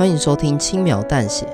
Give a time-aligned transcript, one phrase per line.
[0.00, 1.46] 欢迎收听轻描淡写，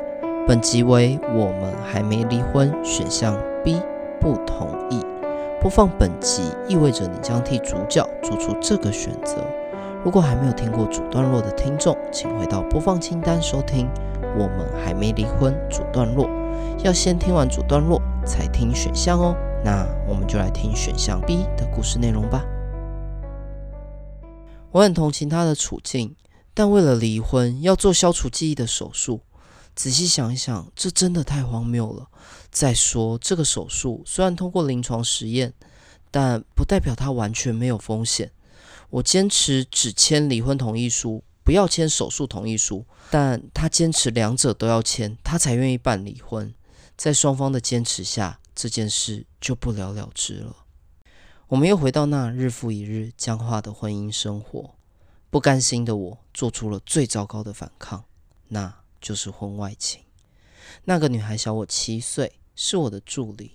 [0.47, 3.83] 本集为我们还没离婚，选项 B
[4.21, 5.05] 不同意。
[5.61, 9.45] 播放本集意味着你将替主角做出这个选择。
[10.05, 13.89] 如果还没有听过主段落的听众，请回到播放清单收听。
[14.39, 16.31] 我们还没离婚，主段落
[16.85, 19.35] 要先听完主段落才听选项哦。
[19.65, 22.45] 那我们就来听选项 B 的故事内容吧。
[24.71, 26.15] 我很同情他的处境。
[26.57, 29.21] 但为了离婚要做消除记忆的手术，
[29.75, 32.09] 仔细想一想，这真的太荒谬了。
[32.51, 35.53] 再说，这个手术虽然通过临床实验，
[36.11, 38.33] 但不代表它完全没有风险。
[38.89, 42.87] 我坚持只签离婚同意书，不要签手术同意书。
[43.11, 46.55] 但他坚持两者都要签，他才愿意办离婚。
[46.97, 50.57] 在双方的坚持下，这件事就不了了之了。
[51.49, 54.76] 我们又回到那日复一日僵化的婚姻生活。
[55.31, 58.05] 不甘心的我做出了最糟糕的反抗，
[58.49, 60.03] 那就是婚外情。
[60.85, 63.53] 那个女孩小我七岁，是我的助理。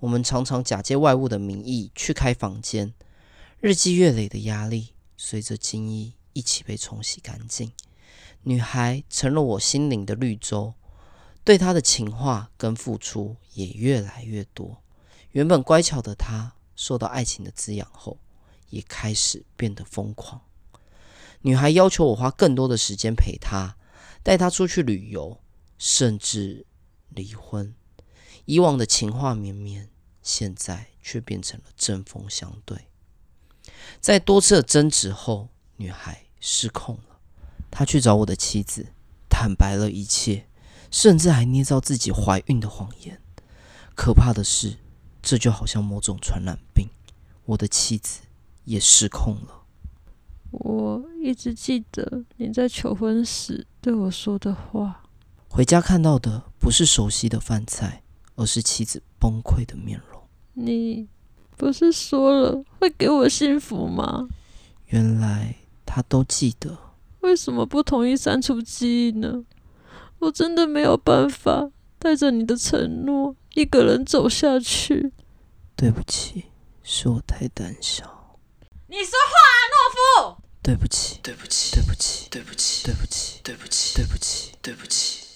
[0.00, 2.92] 我们常常假借外物的名义去开房间，
[3.60, 7.72] 日积月累的压力随着精液一起被冲洗干净。
[8.42, 10.74] 女孩成了我心灵的绿洲，
[11.44, 14.82] 对她的情话跟付出也越来越多。
[15.30, 18.18] 原本乖巧的她，受到爱情的滋养后，
[18.70, 20.40] 也开始变得疯狂。
[21.42, 23.76] 女孩要求我花更多的时间陪她，
[24.22, 25.40] 带她出去旅游，
[25.78, 26.66] 甚至
[27.08, 27.74] 离婚。
[28.44, 29.90] 以往的情话绵绵，
[30.22, 32.86] 现在却变成了针锋相对。
[34.00, 37.18] 在多次的争执后，女孩失控了。
[37.70, 38.92] 她去找我的妻子，
[39.28, 40.48] 坦白了一切，
[40.90, 43.20] 甚至还捏造自己怀孕的谎言。
[43.94, 44.78] 可怕的是，
[45.20, 46.88] 这就好像某种传染病，
[47.46, 48.20] 我的妻子
[48.64, 49.61] 也失控了。
[50.52, 55.02] 我一直记得你在求婚时对我说的话。
[55.48, 58.02] 回家看到的不是熟悉的饭菜，
[58.36, 60.22] 而是妻子崩溃的面容。
[60.54, 61.08] 你
[61.56, 64.28] 不是说了会给我幸福吗？
[64.86, 66.78] 原来他都记得。
[67.20, 69.44] 为什么不同意删除记忆呢？
[70.18, 75.12] 我真的没有办法带着你的承诺一个人走下去。
[75.74, 76.44] 对不起，
[76.82, 78.36] 是我太胆小。
[78.88, 79.41] 你说话！
[80.62, 85.26] 对不起，对不起，对不起，对不起，对不起，对不起，对不起，对不起，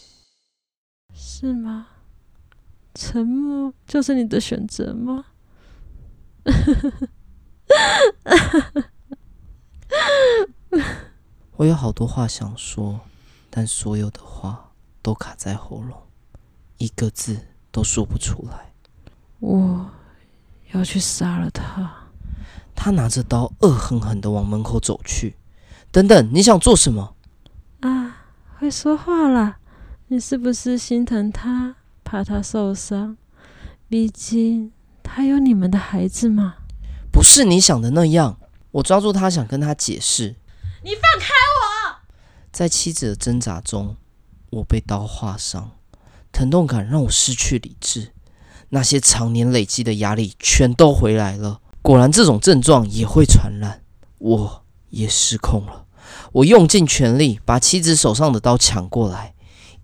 [1.14, 1.88] 是吗？
[2.94, 5.26] 沉默就是你的选择吗？
[11.56, 13.00] 我有好多话想说，
[13.50, 14.72] 但所有的话
[15.02, 16.06] 都卡在喉咙，
[16.78, 18.72] 一个字都说不出来。
[19.40, 19.90] 我
[20.72, 22.05] 要去杀了他。
[22.86, 25.34] 他拿着刀，恶狠狠地往门口走去。
[25.90, 27.16] 等等，你想做什么？
[27.80, 28.28] 啊，
[28.60, 29.56] 会说话了。
[30.06, 31.74] 你是不是心疼他，
[32.04, 33.16] 怕他受伤？
[33.88, 34.70] 毕竟
[35.02, 36.58] 他有你们的孩子嘛。
[37.10, 38.38] 不是你想的那样。
[38.70, 40.36] 我抓住他，想跟他解释。
[40.84, 42.06] 你放开我！
[42.52, 43.96] 在妻子的挣扎中，
[44.50, 45.72] 我被刀划伤，
[46.30, 48.12] 疼痛感让我失去理智。
[48.68, 51.62] 那些常年累积的压力全都回来了。
[51.86, 53.80] 果然，这种症状也会传染。
[54.18, 55.84] 我也失控了。
[56.32, 59.34] 我用尽全力把妻子手上的刀抢过来，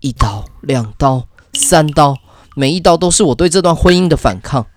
[0.01, 2.17] 一刀、两刀、三刀，
[2.57, 4.67] 每一刀都是我对这段婚姻的反抗。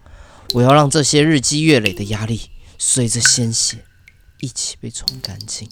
[0.55, 2.43] 我要让这些日积月累的压力
[2.79, 3.85] 随着鲜血
[4.39, 5.69] 一起被冲干净。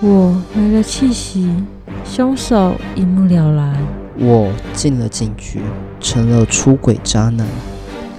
[0.00, 1.50] 我没了气息，
[2.04, 3.74] 凶手一目了然。
[4.18, 5.62] 我进了警局，
[6.00, 7.46] 成了出轨渣男。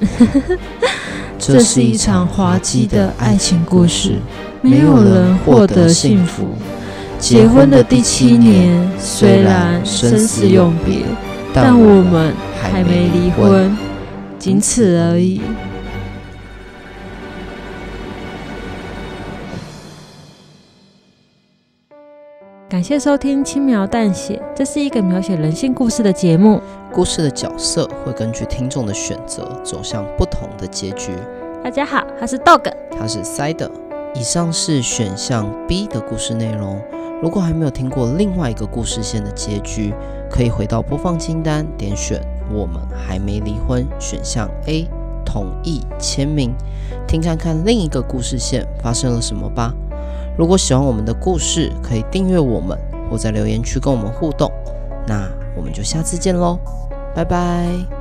[1.37, 4.15] 这是一场滑稽的爱情故事，
[4.61, 6.47] 没有人获得幸福。
[7.19, 11.03] 结婚的第七年，虽然生死永别，
[11.53, 13.77] 但我们还没离婚，
[14.39, 15.41] 仅此而已。
[22.77, 26.61] 感谢收听《轻描淡写》，这是一个描写人性故事的节目。
[26.93, 31.09] 故事的角色会根据听众的选择走向不同的结局。
[31.63, 33.67] 大家好，他是 Dog，他是 Side。
[34.13, 36.79] 以上是选项 B 的故事内容。
[37.19, 39.91] 如果还没有听过另外一个故事线的结局，
[40.29, 42.21] 可以回到播放清单，点选
[42.53, 44.87] “我们还没离婚”选项 A，
[45.25, 46.53] 同意签名，
[47.07, 49.73] 听看看另一个故事线发生了什么吧。
[50.37, 52.77] 如果喜欢我们的故事，可以订阅我们，
[53.09, 54.51] 或在留言区跟我们互动。
[55.07, 56.59] 那我们就下次见喽，
[57.15, 57.96] 拜拜。